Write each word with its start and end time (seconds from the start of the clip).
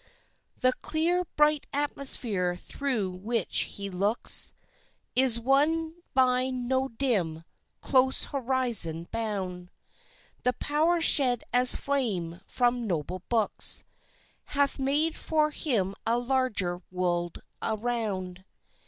The 0.57 0.73
clear, 0.81 1.25
bright 1.35 1.67
atmosphere 1.71 2.55
through 2.55 3.11
which 3.11 3.59
he 3.77 3.87
looks 3.91 4.51
Is 5.15 5.39
one 5.39 6.01
by 6.15 6.49
no 6.49 6.87
dim, 6.87 7.43
close 7.81 8.23
horizon 8.23 9.07
bound; 9.11 9.69
The 10.41 10.53
power 10.53 11.01
shed 11.01 11.43
as 11.53 11.75
flame 11.75 12.41
from 12.47 12.87
noble 12.87 13.19
books 13.29 13.83
Hath 14.45 14.79
made 14.79 15.15
for 15.15 15.51
him 15.51 15.93
a 16.07 16.17
larger 16.17 16.81
world 16.89 17.39
around. 17.61 18.43